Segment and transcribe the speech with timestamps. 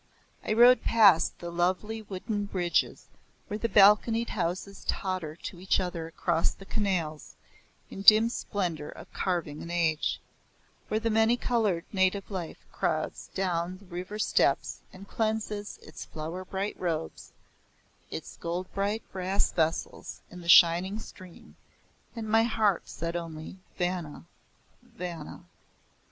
[0.43, 3.05] I rode past the lovely wooden bridges
[3.47, 7.35] where the balconied houses totter to each other across the canals
[7.91, 10.19] in dim splendour of carving and age;
[10.87, 16.03] where the many coloured native life crowds down to the river steps and cleanses its
[16.05, 17.31] flower bright robes,
[18.09, 21.57] its gold bright brass vessels in the shining stream,
[22.15, 24.25] and my heart said only Vanna,
[24.81, 25.45] Vanna!